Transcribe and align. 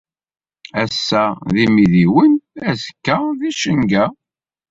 Ass-a 0.81 1.23
d 1.53 1.55
imidiwen, 1.65 2.33
azekka 2.67 3.17
d 3.37 3.39
icenga. 3.49 4.05